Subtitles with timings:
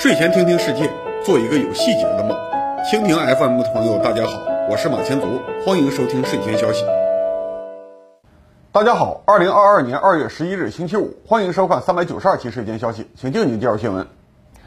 [0.00, 0.90] 睡前听听世界，
[1.22, 2.34] 做一个有细节的梦。
[2.90, 5.26] 蜻蜓 FM 的朋友，大家好，我是马前卒，
[5.62, 6.86] 欢迎收听睡前消息。
[8.72, 14.06] 大家好，二零二二年二月十一日星期五，欢迎收看三百九十二期睡前消息，请静静介绍新闻。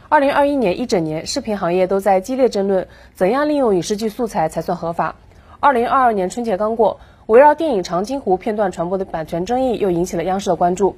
[0.08, 5.16] 二零二一年一整年，视频行业都在激烈争论怎样利用影视剧素材才算合法。
[5.60, 10.96] 二零二二年春节刚过，围绕电影《长津湖》片段传播的版权争议又引起了央视的关注。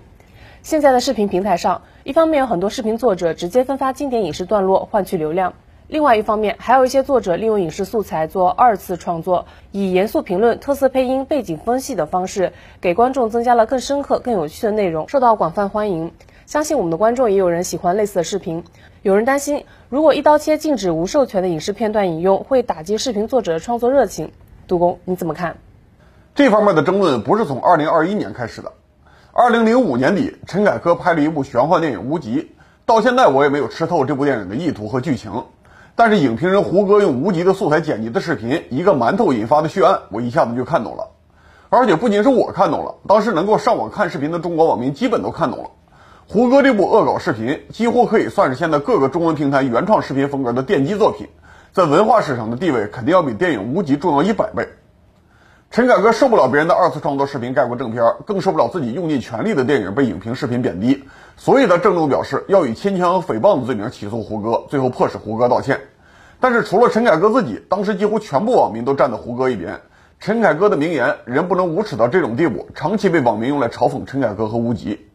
[0.66, 5.54] 现在的视频平台上，一方面有很多视频作者直接分发经典影视段落换取流量，
[5.88, 12.52] 另外一方面还有一些作者利用影视素材做二次创作，以严肃评论、特色配音、背景分析的方式，
[12.82, 16.12] 给观众增加了更深刻、更有趣的内容，受到广泛欢迎。
[16.48, 18.64] 相信我们的观众也有人喜欢类似的视频。
[19.04, 24.32] 有人担心，如果一刀切禁止无授权的影视片段引用，会打击视频作者的创作热情。
[24.68, 25.58] 杜工，你怎么看？
[26.34, 28.72] 这方面的争论不是从二零二一年开始的。
[29.38, 32.42] 二零零五年底，陈凯歌拍了一部玄幻电影《无极》，
[32.86, 35.44] 到现在我也没有吃透这部电影的意图和剧情。
[35.94, 41.10] 但是影评人胡歌用《无极》的素材剪辑的视频，一个馒头引发的血案，我一下子就看懂了。
[41.70, 45.70] 而且不仅是我看懂了，当时能够上网看视频的中国网民基本都看懂了。
[46.30, 51.28] 胡歌这部恶搞视频，几乎可以算是现在各个中文平台原创视频风格的奠基作品，
[51.74, 54.66] 在文化史上的地位肯定要比电影《无极》重要一百倍。
[55.76, 61.04] 陈凯歌受不了别人的二次创作视频盖过正片，更受不了自己用尽全力的电影被影评视频贬低，
[61.36, 65.78] 所以他郑重表示要以牵强和诽谤的罪名起诉胡歌，最后迫使胡歌道歉。
[66.40, 69.78] 但是除了陈凯歌自己，当时几乎全部网民都站在胡歌一边。
[70.18, 75.06] 陈凯歌的名言“人不能无耻到这种地步”，长期被网民用来嘲讽陈凯歌和无极。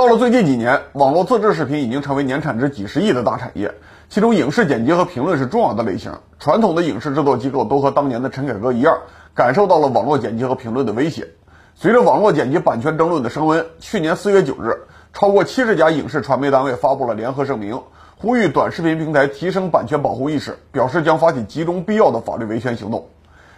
[0.00, 3.70] 到了最近几年，网络自制视频已经成为年产值几十亿的大产业，
[4.08, 6.10] 其中影视剪辑和评论是重要的类型。
[6.38, 8.96] 传统的影视制作机构都和当年的陈凯歌一样。
[9.34, 11.28] 感受到了网络剪辑和评论的威胁。
[11.74, 14.74] 随着网络剪辑版权争论的升温，去年四月九日，
[15.12, 17.82] 超过七十家影视传媒单位发布了联合声明，
[18.16, 23.06] 呼吁短视频平台提升版权保护意识，表示将发起集中必要的法律维权行动。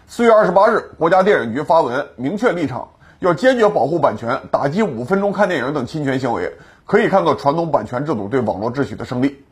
[0.09, 2.89] 四月二十八日，国家电影局发文明确立场，
[3.23, 6.55] 要坚决保护版权，打击五分钟看电影等侵权行为，
[6.87, 9.45] 可以看作传统版权制度对网络秩序的胜利。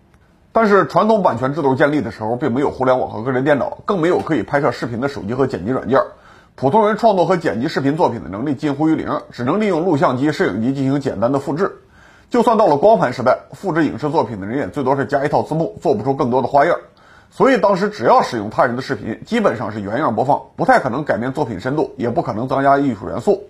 [0.50, 6.02] 但是，传统版权制度建立的时候，并没有互联网和个人电脑，更没有可以拍摄视频的手机和剪辑软件。
[6.56, 11.70] 普通人创作和剪辑视频作品的能力近乎于零，只能利用录像机、摄影机进行简单的复制。
[12.28, 16.76] 就算到了光盘时代，复制影视作品的人也最多是加一套字幕，做不出更多的花样。
[17.30, 23.44] 所以，当时只要使用他人的视频，基本上是原样播放，不太可能改变作品深度，也不可能增加艺术元素。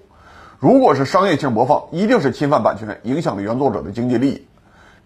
[0.61, 4.47] 如果是商业性播放，一定是侵犯版权，影响了原作者的经济利益。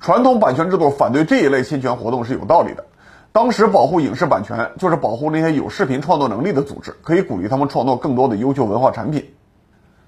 [0.01, 2.85] 传统版权制度反对这一类侵权活动是有道理的。
[3.31, 9.33] 当时保护影视版权，就是保护那些有视频创作能力的组织，可以鼓励他们创作更多的优秀文化产品。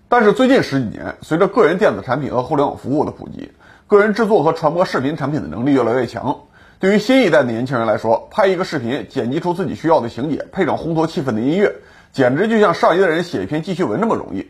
[0.09, 3.53] 但是最近十几年，随着个人电子产品和互联网服务的普及，
[3.87, 6.41] 个人制作和传播视频产品的能力越来越强。
[6.81, 11.73] 对于新一代的年轻人来说，拍一个视频，剪辑出自己需要的情节，配上烘托气氛的音乐，
[12.11, 14.45] 简直就像上一代人写一篇记叙文那么容易。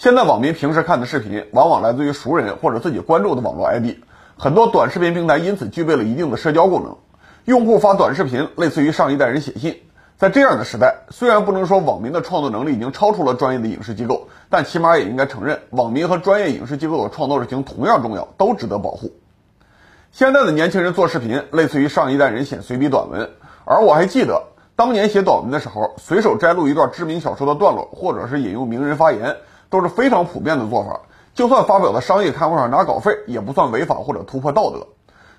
[0.00, 3.98] 现在网民平时看的视频，往往来自于熟人或者自己关注的网络 ID。
[4.38, 6.96] 很多短视频平台因此具备了一定的社交功能，
[7.44, 9.82] 用户发短视频类似于上一代人写信。
[10.16, 19.12] 在这样的时代，虽然不能说网民的创作能力已经超出了专业的影视机构，但起码也应该承认，网民和专业影视机构的创作热情同样重要，都值得保护。
[20.12, 23.28] 现在的年轻人做视频，类似于上一代人写随笔短文，
[23.66, 24.44] 而我还记得
[24.76, 29.36] 当年写短文的时候，随手摘录一段知名小说的段落，或者是引用名人发言，
[29.70, 31.00] 都是非常普遍的做法。
[31.32, 34.88] 就算发表在商业刊物上拿稿费，也不算违法或者突破道德。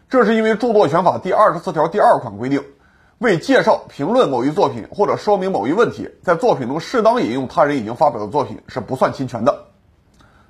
[0.10, 2.64] 这是因为著作权法第二十四条第二款规定，
[3.20, 9.66] 为介绍、评论某一作品或者说明某一问题，在作品中适当引用他人已经发表的作品是不算侵权的。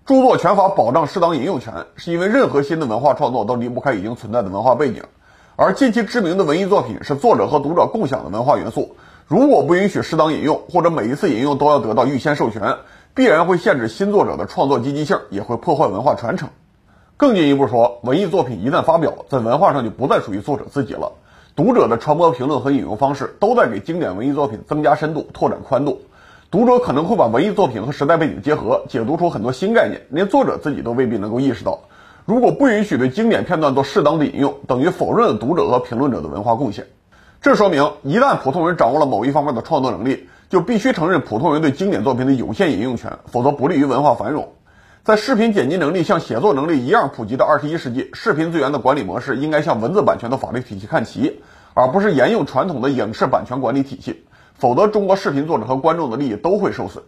[0.05, 5.03] 著作权法保障适当引用权，是因为任何新的文化创作都离不开已经存在的文化背景，
[5.55, 8.95] 而近期知名的文艺作品是作者和读者共享的文化元素。
[9.27, 12.77] 如果不允许适当引用，或者每一次引用都要得到预先授权。
[13.13, 16.47] 必然会限制新作者的创作积极性，也会破坏文化传承。
[17.17, 21.11] 更进一步说，文艺作品一旦发表，在文化上就不再属于作者自己了。
[21.53, 26.01] 读者的传播、评论和引用方式都在给经典文艺作品增加深度、拓展宽度。
[26.49, 31.81] 读者可能会把文艺作品和时代背景结合，解读出很多新概念，连作者自己都未必能够意识到。
[32.25, 36.87] 如果不允许对经典片段做适当的引用，等于否认了读者和评论者的文化贡献。
[37.41, 44.51] 这说明，一旦普通人掌握了某一方面的创作能力，就必须承认普通人对经典作品的有限引用权，否则不利于文化繁荣。
[45.01, 51.41] 在视频剪辑能力像写作能力一样普及的二十一世纪，视频资源的管理模式应该向文字版权的法律体系看齐，
[51.73, 54.25] 而不是沿用传统的影视版权管理体系。
[54.53, 57.05] 否则，中国视频作者和观众的利益都会受损。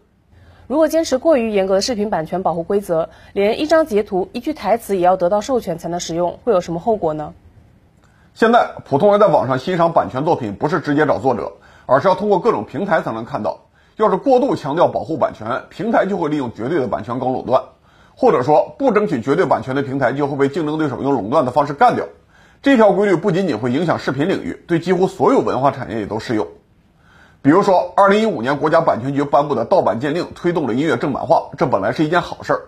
[0.67, 7.33] 如果坚持过于严格的视频版权保护规则，连一张截图、一句台词也要得到授权才能使用，会有什么后果呢？
[8.33, 13.59] 现在普通人在网上欣赏版权作品，不是直接找作者，而是要通过各种平台才能看到。
[13.97, 17.61] 要是过度强调保护版权，平台就会利用绝对的版权搞垄断，
[18.15, 22.05] 或者说不争取绝对版权的平台就会被竞争对手用垄断的方式干掉。
[22.61, 26.47] 这条规律不仅仅会影响视频领域，对几乎所有文化产业也都适用。
[27.41, 32.61] 比如说，二零一五年国家版权局颁布的盗版鉴定，推动了音乐正版化，这本来是一件好事儿。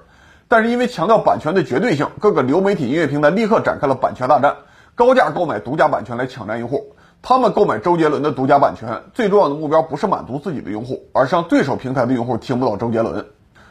[0.47, 4.53] 但是因为强调版权的绝对性，各个流媒体音乐平台立刻展开了版权大战，
[4.93, 6.93] 高价购买独家版权来抢占用户。
[7.21, 13.25] 他们购买周杰伦的独家版权，最重要的目标不是满足自己的用户，而是让对手平台的用户听不到周杰伦。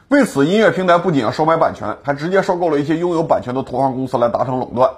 [0.09, 4.91] 为此，音乐平台不仅要收买版权，还直接收购了一些拥有版权的同行公司来达成垄断。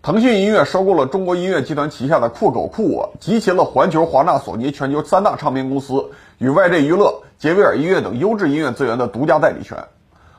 [0.00, 9.76] 腾讯音乐收购了中国音乐集团旗下的酷狗酷我，集齐了环球、华纳、索尼全球三大唱片公司与 YG 娱乐、杰威尔音乐等优质音乐资源的独家代理权。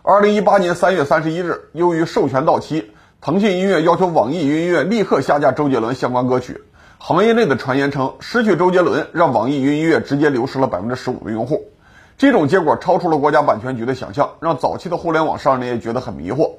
[0.02, 2.92] 二零一八年三月三十一日，由于授权到期，
[3.22, 6.64] 腾讯音乐要求网易云音乐立刻下架周杰伦相关歌曲。
[7.02, 11.64] 行业内的传言称，失去周杰伦让网易云音乐直接流失了百分之十五的用户。
[12.18, 16.52] 这种结果超出了国家版权局的想象，让早期的互联网商人也觉得很迷惑。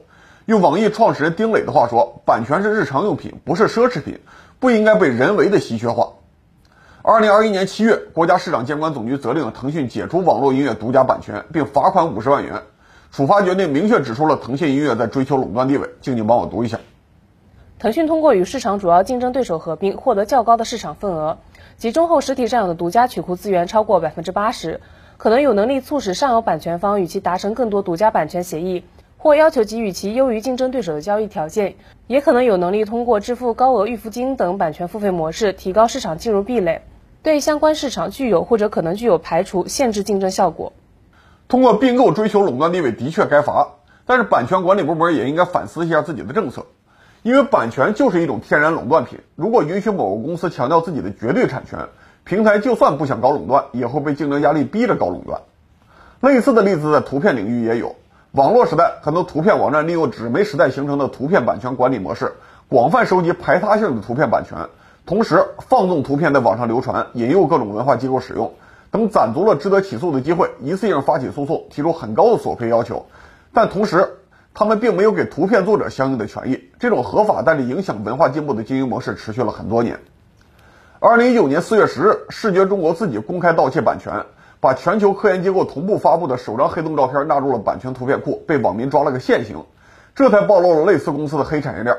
[0.47, 4.19] 用网易创始人丁磊的话说，版权是日常用品，不是奢侈品，
[4.59, 6.09] 不应该被人为的稀缺化。
[7.03, 12.63] 二零二一年七月，国家市场监管总局责令腾讯解除网络音乐独家版权，并罚款五十万元。
[13.13, 15.91] 处罚决定明确指出了腾讯音乐在追求垄断地位。
[16.01, 16.79] 静静帮我读一下。
[17.81, 21.38] 腾讯通过与市场主要竞争对手合并，获得较高的市场份额，
[21.79, 24.82] 集中后实体占有的独家曲库资源超过百分之八十，
[25.17, 28.85] 可能有能力促使上游版权方与其达成更多独家版权协议，
[29.17, 36.83] 或要求给予其优于竞争对手的交易条件，也可能有能力通过支付高额预付金等版权付费模式，提高市场进入壁垒，
[37.23, 40.75] 对相关市场具有或者可能具有排除、限制竞争效果。
[41.49, 46.67] 通过并购追求垄断地位的确该罚，但是版权管理部门也应该反思一下自己的政策。
[47.23, 51.89] 因为版权就是一种天然垄断品，如果允许某个公司强调自己的绝对产权，
[52.25, 55.43] 平台就算不想搞垄断，也会被竞争压力逼着搞垄断。
[56.21, 57.95] 类似的例子在图片领域也有，
[58.33, 62.33] 网络时代很多图片网站利用纸媒时代形成的图片版权管理模式，
[62.69, 64.57] 广泛收集排他性的图片版权，
[65.05, 68.55] 同时放纵图片在网上流传，引诱各种文化机构使用，
[68.91, 73.05] 等攒足了值得起诉的机会，一次性发起诉讼，提出很高的索赔要求，
[73.53, 74.17] 但同时。
[74.52, 80.00] 他们并没有给图片作者相应的权益，这种合法但是影响文化进步的经营模式持续了很多年。
[80.99, 84.26] 二零一九年四月十日，视觉中国自己公开盗窃版权，
[84.58, 89.64] 把全球科研机构同步发布的首张黑洞照片纳入了版权图片库，被网民抓了个现行，
[90.14, 91.97] 这才暴露了类似公司的黑产业链。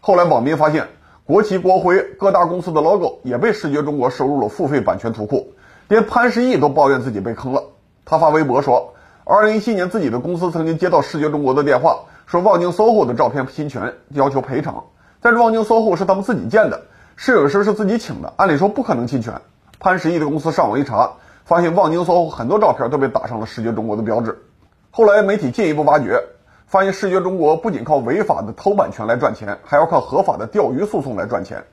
[0.00, 0.86] 后来网民发现，
[1.24, 5.54] 国旗、国徽、各大公司的 logo 也被视觉中国收入了付费版权图库，
[5.88, 7.62] 连潘石屹都抱怨自己被坑了。
[8.04, 8.90] 他发微博说。
[9.26, 14.84] 二零一七年，自己的公司曾经接到视觉中国的电话，说望京 SOHO 的照片侵权，要求赔偿。
[15.22, 16.82] 但是望京 SOHO 是他们自己建的，
[17.16, 19.40] 摄影师是自己请的，按理说不可能侵权。
[19.80, 21.12] 潘石屹的公司上网一查，
[21.46, 24.42] 发现望京 SOHO 很多照片都被打上了视觉中国的标志。
[24.90, 26.22] 后来媒体进一步挖掘，
[26.66, 31.64] 发现视觉中国不仅靠违法的偷版权来赚钱，还要靠合法的钓鱼诉讼来赚钱。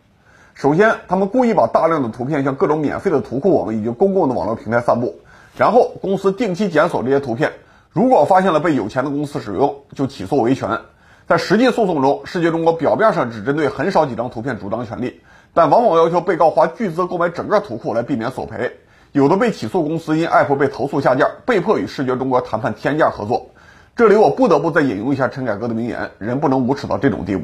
[0.53, 5.19] 首先，他们故意把大量的图片向各种免费的图库网以及公共的网络平台散布。
[5.57, 7.51] 然后公司定期检索这些图片，
[7.91, 10.79] 如果发现了被有钱的公司使用，就起诉维权。
[11.27, 15.21] 在实际诉讼中，世界中国表面上只针对很少几张图片主张权利，
[15.53, 18.77] 但往往要求被告花巨资购买整个图库来避免索赔。
[19.11, 23.49] 有的被起诉公司因 App 被投诉下架，被迫与视觉中国谈判天价合作。
[23.95, 27.43] 这里我不得不再引用一下陈凯歌的名言：人不能无耻到这种地步。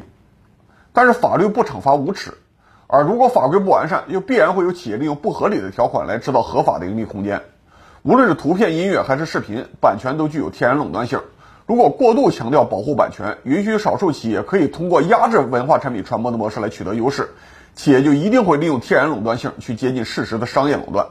[0.94, 2.32] 但是法律不惩罚无耻，
[2.86, 7.42] 而如果法规不完善，又必然会有企业利用不合理的条款来制造合法的盈利空间。
[8.02, 11.20] 无论是图片、音乐还是视频，版权都具有天然垄断性。
[11.66, 17.28] 如果过度强调保护版权，允许少数企业可以通过压制文化产品传播的模式来取得优势，
[17.74, 21.06] 企业就一定会利用天然垄断性去接近事实的商业垄断。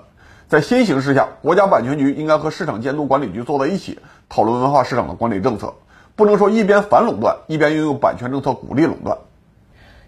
[0.47, 5.73] 在新形势下，国家版权局应该和市场监督管理局坐在一起讨论文化市场的管理政策，
[6.15, 9.17] 不能说一边反垄断，一边运用版权政策鼓励垄断。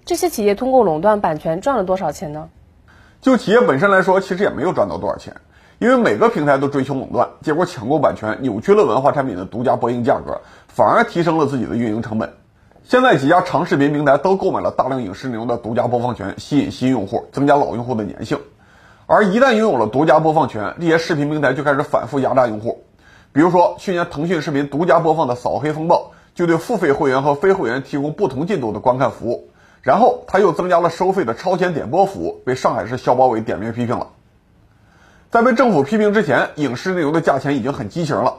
[0.06, 2.50] 这些企业通过垄断版权赚了多少钱呢？
[3.22, 5.36] 就企业本身来说，其实也没有赚到多少钱。
[5.80, 12.34] 因为每个平台都追求垄断，结果抢购版权，扭曲了文化产品的独家播映价格，反而提升了自己的运营成本。
[12.84, 18.40] 现在几家长视频平台都购买了大量影视内容的独家播放权，吸引新用户，增加老用户的粘性。
[19.06, 22.84] 而一旦拥有了独家播放权，这些视频平台就开始反复压榨用户。
[23.32, 25.96] 比如说，去年腾讯视频独家播放的《扫黑风暴》，
[26.36, 29.50] 就对付费会员和非会员提供不同进度的观看服务。
[29.82, 34.08] 然后他又增加了收费的超前点播服务，被上海市消保委点名批评了。
[35.32, 38.38] 在被政府批评之前，影视内容的价钱已经很畸形了。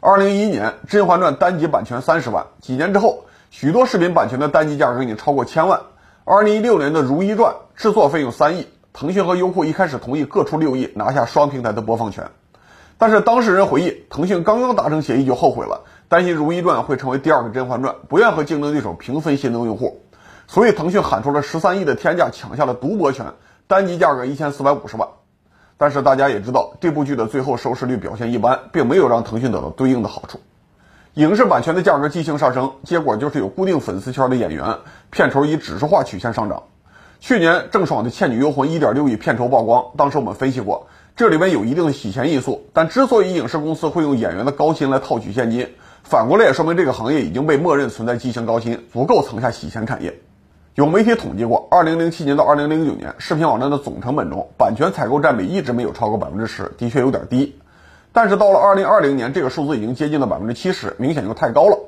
[0.00, 5.82] 二零一一年，《甄嬛传》单集版权三十万，几年之后，许多视频版权的单集价格已经超过千万。
[6.24, 12.30] 二零一六年的《如懿传》制作费用三亿，腾讯和优酷一开始同意各出六亿，拿下双平台的播放权。
[12.96, 20.00] 但是当事人回忆，腾讯刚刚达成协议就后悔了，担心《如懿传》会成为第二个《甄嬛传》，不愿和竞争对手平分新增用户，
[20.46, 23.26] 所以腾讯喊出了十三亿的天价，抢下了独播权，
[23.66, 25.06] 单集价格一千四百五十万。
[25.80, 30.38] 但是大家也知道，这部剧的最后收视率表现一般，并没有让腾讯得到对应的好处。
[31.14, 36.64] 影视版权的价格激情上升，结果就是有固定粉丝圈的演员，片酬以指数化曲线上涨。
[37.18, 42.66] 去年郑爽的《倩女幽魂》一点六亿片酬曝光，当时我们分析过，这里面有一定的洗钱因素。
[42.74, 45.66] 但之所以影视公司会用演员的高薪来套取现金，
[46.02, 50.20] 反过来也说明这个行业已经被默认存在畸形高薪，足够层下洗钱产业。
[50.80, 57.54] 有媒体统计过，二零零七年到二零零九年，视频网站的总成本中，版权采购占比一直没有超过百分之十，的确有点低。
[58.12, 61.78] 但是到了二零二零年，这个数字已经接近了百分之七十，明显就太高了。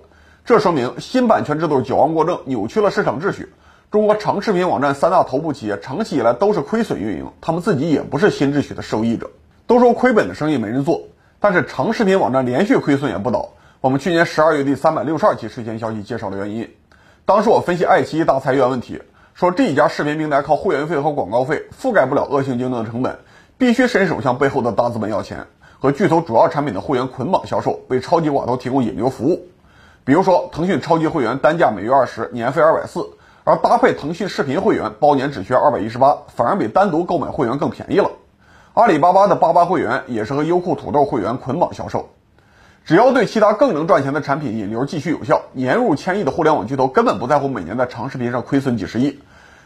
[0.44, 3.50] 这说明新版权制度矫枉过正，扭曲了市场秩序。
[3.90, 9.30] 中国长视频网站三大头部企业长期以来都是亏损运营，他们自己也不是新秩序的受益者。
[9.66, 11.00] 都说亏本的生意没人做，
[11.40, 13.48] 但是长视频网站连续亏损也不倒。
[13.80, 16.68] 我们去年十二月第三百六十二期睡前消息介绍了原因。
[17.24, 19.00] 当时我分析爱奇艺大裁员问题，
[19.34, 23.18] 说这一家视频平台靠会员费和广告费覆盖不了恶性竞争的成本，
[23.58, 25.46] 必须伸手向背后的大资本要钱。
[25.78, 29.46] 和巨头主要产品的会员捆绑销售，为超级寡头提供引流服务。
[30.04, 33.10] 比如说，腾讯超级会员单价每月二十，年费二百四，
[33.44, 38.10] 而搭配腾讯视频会员，包年只需要二百一十八，反而比单独购买会员更便宜了。
[38.74, 42.10] 阿里巴巴的八八会员也是和优酷土豆会员捆绑销售。
[42.84, 49.20] 只要对其他更能赚钱的产品引流继续有效，年入千亿的互联网巨头根本不在乎每年在长视频上亏损几十亿。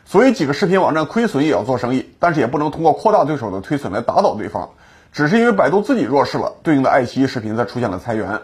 [0.04, 4.70] 所以几个视频网站亏损也要做生意，但是也不能通过扩大对手的亏损来打倒对方。
[5.12, 8.40] 只是因为百度自己弱势了，对应的爱奇艺视频才出现了裁员，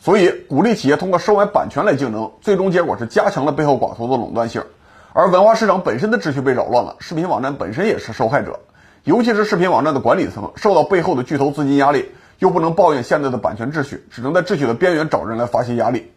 [0.00, 4.64] 所以鼓励企业通过收买版权来竞争，最终结果是加强了背后寡头的垄断性，
[5.12, 8.58] 而文化市场本身的秩序被扰乱了，视频网站本身也是受害者，
[9.04, 12.10] 尤其是视频网站的管理层受到背后的巨头资金压力，
[12.40, 16.10] 又不能抱怨现在的版权秩序，只能在秩序的边缘找人来发泄压力。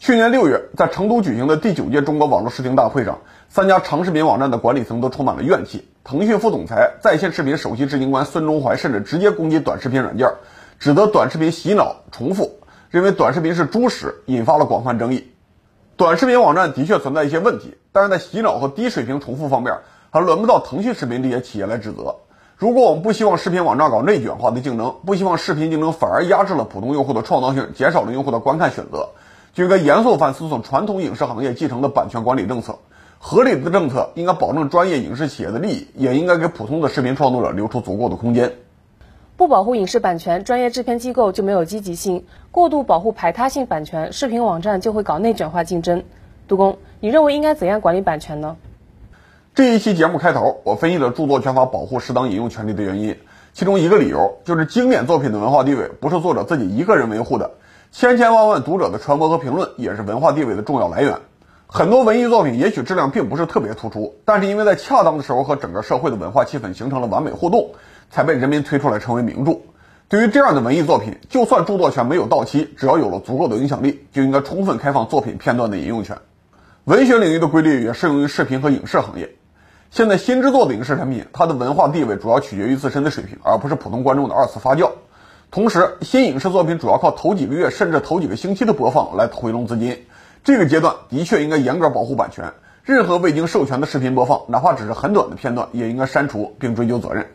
[0.00, 5.86] 去年六月，在成都举行的第九届中国网络视听大会上，三家长视频网站的管理层都充满了怨气。
[6.02, 10.28] 腾讯副总裁、在线视频首席执行官孙忠怀甚至直接攻击短视频软件，
[10.80, 12.58] 指责短视频洗脑重复，
[12.90, 15.30] 认为短视频是猪屎，引发了广泛争议。
[15.96, 19.78] 短视频网站的确存在一些问题，但是在洗脑和低水平重复方面，
[20.10, 22.16] 还轮不到腾讯视频这些企业来指责。
[22.62, 29.08] 如果我们不希望视频网站搞内卷化的竞争，不希望视频竞争反而压制了普通用户的创造性，减少了用户的观看选择。
[29.52, 32.78] 就应该严肃反思从传统影视行业继承的版权管理政策，
[33.18, 38.52] 合理的政策应该保证专业影视企业的利益，也应该给普通的视频创作者留出足够的空间。
[39.36, 42.20] 不保护影视版权，专业制片机构就没有积极性；
[42.52, 46.04] 过度保护排他性版权，视频网站就会搞内卷化竞争。
[46.46, 48.56] 杜工，你认为应该怎样管理版权呢？
[49.54, 53.14] 这一期节目开头，我分析了著作权法保护适当引用权利的原因，
[53.52, 57.50] 其中一个理由就是经典作品的文化地位不是作者自己一个人维护的。
[57.90, 61.18] 千千万万读者的传播和评论也是文化地位的重要来源。
[61.66, 67.72] 很多文艺作品也许质量并不是特别突出，但是因为在恰当的时候和整个社会的文化气氛形成了完美互动，
[68.10, 69.58] 才被人民推出来成为名著。
[70.08, 76.16] 对于这样的文艺作品，就算著作权没有到期，只要有了足够的影响力，就应该充分开放作品片段的引用权。
[76.84, 79.28] 文学领域的规律也适用于视频和影视行业。
[79.92, 84.92] 现在新制作的影视产品，它的文化地位主要取决于自身的水平，而不是普通观众的二次发酵。
[85.50, 90.06] 同时，新影视作品主要靠头几个月甚至头几个星期的播放来回笼资金，
[90.44, 92.54] 这个阶段的确应该严格保护版权。
[92.84, 97.26] 任何未经授权的视频播放，哪怕只是很短的片段，也应该删除并追究责任。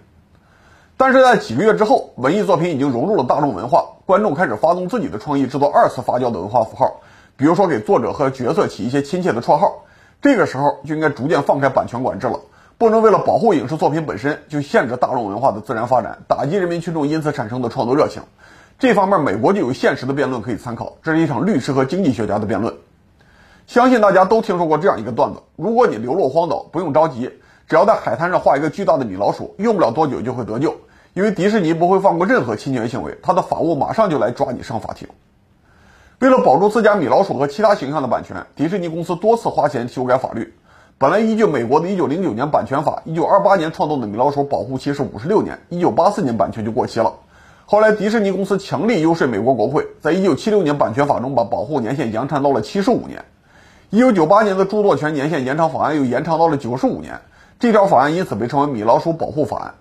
[0.97, 7.01] 但是在几个月之后，文艺作品已经融入了大众文化，观众开始发动自己的创意，制作二次发酵的文化符号，
[7.35, 9.83] 比如说给作者和角色起一些亲切的绰号。
[10.21, 12.39] 这个时候就应该逐渐放开版权管制了。
[12.77, 18.21] 不能为了保护影视作品本身就限制大众文化的自然发展，打击人民群众因此产生的创作热情。
[18.77, 20.97] 这方面，美国就有现实的辩论可以参考。
[21.01, 22.75] 这是一场律师和经济学家的辩论。
[23.65, 27.31] 相信大家都听说过这样一个段子：如果你流落荒岛，不用着急，
[27.67, 30.75] 只要在海滩上画一个巨大的米老鼠，用不了多久就会得救，
[31.15, 35.07] 因为迪士尼不会放过任何侵权行为，他的法务马上就来抓你上法庭。
[36.19, 40.55] 为了保住自家米老鼠和其他形象的版权，迪士尼公司多次花钱修改法律。
[40.97, 47.13] 本来依据美国的1909年版权法，1928年创作的米老鼠保护期是56年，1984年版权就过期了。
[47.67, 53.23] 后来迪士尼公司强力游说美国国会，在1976年版权法中把保护年限延长到了75年。
[53.91, 57.21] 1998年的著作权年限延长法案又延长到了95年，
[57.59, 59.75] 这条法案因此被称为米老鼠保护法案。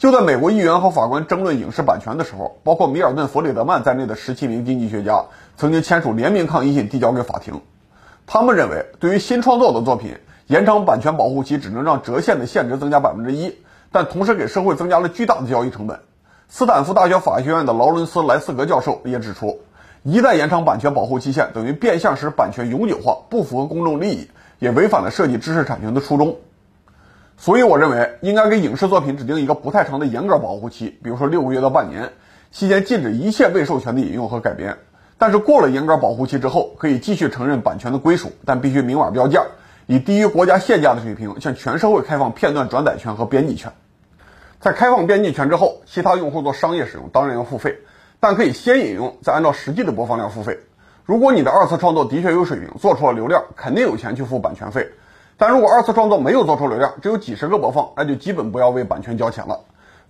[0.00, 5.26] 就在美国议员和法官争论影视版权的时候，包括米尔顿·弗里德曼在内的17名经济学家
[5.58, 7.60] 曾经签署联名抗议信递交给法庭，
[8.26, 10.16] 他们认为对于新创作的作品。
[10.46, 13.56] 延长版权保护期只能让折现的现值增加百分之一，
[13.92, 16.00] 但同时给社会增加了巨大的交易成本。
[16.48, 19.60] 斯坦福大学法学院的劳伦斯·莱斯格教授也指出，
[20.02, 24.30] 一旦延长版权保护期限，等于变相使版权永久化，不符合公众利益，
[24.60, 26.38] 也违反了设计知识产权的初衷。
[27.40, 32.12] 所以，我认为应该给影视作品指定一个不太长的严格保护期，比如说六个月到半年，
[32.50, 34.76] 期间禁止一切未授权的引用和改编。
[35.16, 39.42] 但是过了严格保护期之后，可以继续承认版权的归属，但必须明码标价，
[39.86, 43.72] 以低于国家限价的水平向全社会开放片段转载权和编辑权。
[44.60, 47.78] 在开放编辑权之后，其他用户做商业使用当然要付费，
[48.20, 50.58] 但可以先引用，再按照实际的播放量付费。
[51.06, 54.90] 如果你的二次创作的确有水平，做出了流量，肯定有钱去付版权费。
[55.40, 59.58] 但如果二次创作没有做出流量，只有几十个播放，那就基本不要为版权交钱了。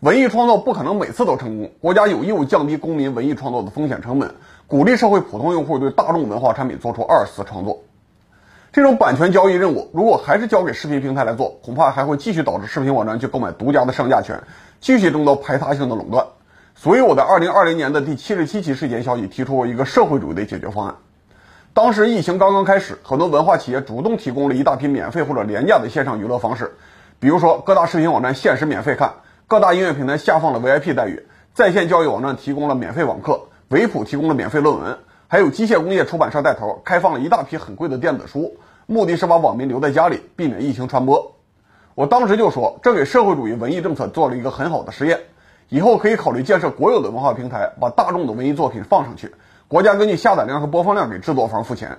[0.00, 4.34] 文艺创作不可能每次都成功，国家有义务降低公民文艺创作的风险成本，
[4.66, 7.78] 鼓励社会普通用户对大众文化产品做出二次创作。
[8.72, 14.42] 这种版权交易任务如果还是交给视频平台来做，恐怕还会继续导致视频网站去购买独家的上架权，
[14.80, 16.26] 继续争夺排他性的垄断。
[16.74, 20.96] 所以我在二零二零年的第七十七期事件消息提出过一个社会主义的解决方案。
[21.72, 26.72] 当时疫情刚刚开始，很多文化企业主动提供了一大批免费或者廉价的线上娱乐方式，
[27.20, 29.12] 比如说各大视频网站限时免费看，
[29.46, 31.24] 各大音乐平台下放了 VIP 待遇，
[31.54, 34.98] 在线教育网站提供了免费网课，维普提供了免费论文，
[35.28, 41.36] 还有机械工业出版社带头开放了一大批很贵的电子书，目的是把网民留在家里，避免疫情传播。
[41.94, 45.20] 我当时就说，这给社会主义文艺政策做了一个很好的实验，
[45.68, 49.32] 以后可以考虑建设国有的文化平台，把大众的文艺作品放上去。
[49.70, 51.98] 国家根据下载量和播放量给制作方付钱。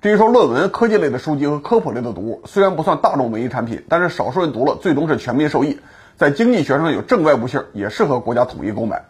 [0.00, 5.78] 至于说论文、科技类的书籍和科普类的读物，虽然不算大众文艺产品，但是少数人读了，最终是全民受益，
[6.16, 9.04] 在经济学上有正外部性，也适合国家统一购买。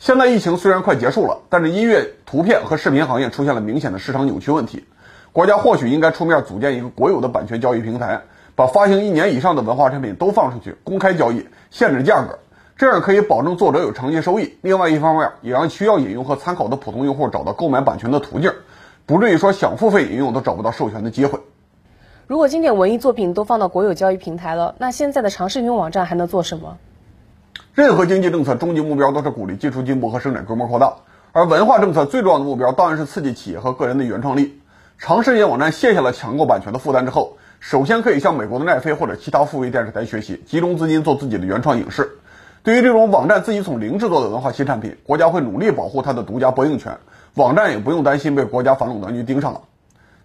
[0.00, 4.84] 现在疫情虽然快结束了，但是音乐、图片和视频行业出现了明显的市场扭曲问题。
[5.30, 8.22] 国家或许应该出面组建一个国有的版权交易平台，
[8.56, 12.40] 把发行一年以上的文化产品都放上去，公开交易，限制价格。
[12.76, 18.52] 这样可以保证作者有长期收益，另外一方面也让需要引用和参考的普通用户找到购买版权的途径，
[19.06, 21.38] 不至于说想付费引用都找不到授权的机会。
[22.26, 26.76] 如果经典文艺作品都放到国有交易平台了，那现在的长视频网站还能做什么？
[27.74, 30.92] 任何经济政策终极目标都是鼓励技术进步和生产规模扩大，
[31.30, 34.60] 而文化政策最重要的目标当然是刺激企业和个人的原创力。
[34.98, 42.18] 长视频网站卸下了抢购版权的负担之后，首先可以向美国的奈飞或者其他付费电视台学习，集中资金做自己的原创影视。
[42.64, 46.96] 对于这种网站自己从零制作的文化新产品，国家会努力保护它的独家播映权，
[47.34, 49.60] 网站也不用担心被国家反垄断局盯上了。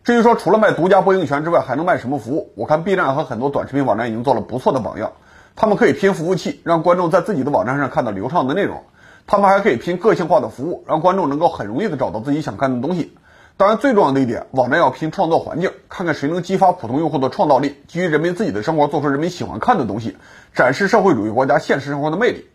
[0.06, 5.12] 至于说除了卖独家播映权之外还能卖什么服务，我看 B 站和很多短视频网站已经做了不错的榜样。
[5.58, 8.84] 他们可以拼服务器，让观众在自己的网站上看到流畅的内容；
[9.28, 13.18] 他们还可以拼个性化的服务，让观众能够很容易的找到自己想看的东西。
[13.60, 20.16] 当然，最重要的一点，网站要拼创作环境，看看谁能激发普通用户的创造力，基于人民自己的生活做出人民喜欢看的东西，
[20.56, 22.48] 展示社会主义国家现实生活的魅力。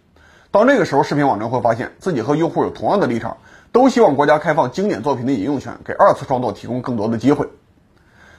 [0.50, 3.36] 到那个时候，视频网站会发现自己和用户有同样的立场，
[3.70, 7.50] 都希望国家开放经典作品的引用权，给二次创作提供更多的机会。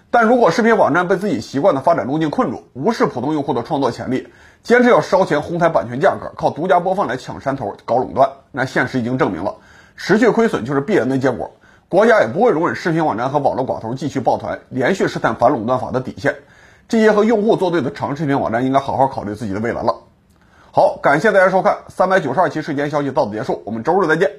[0.09, 4.29] 但如果视频网站被自己习惯的发展路径困住，无视普通用户的创作潜力，
[4.63, 9.57] 坚持要烧钱哄抬版权价格，靠独家播放来抢山头、搞垄断，那现实已经证明了，
[9.95, 11.51] 持续亏损就是必然的结果。
[11.95, 16.35] 国家也不会容忍视频网站和网络寡头继续抱团，连续试探反垄断法的底线。
[16.89, 19.95] 这些和用户作对的长视频网站应该好好考虑自己的未来了。
[20.73, 24.29] 好，感谢大家收看三百九十二期睡前消息到此结束，我们周日再见。